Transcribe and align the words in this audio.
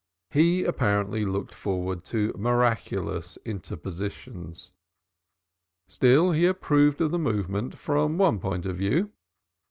He 0.31 0.63
apparently 0.63 1.25
looked 1.25 1.53
forward 1.53 2.03
to 2.05 2.33
miraculous 2.35 3.37
interpositions. 3.45 4.71
Still 5.87 6.31
he 6.31 6.47
approved 6.47 7.01
of 7.01 7.11
the 7.11 7.19
movement 7.19 7.77
from 7.77 8.17
one 8.17 8.39
point 8.39 8.65
of 8.65 8.77
view. 8.77 9.11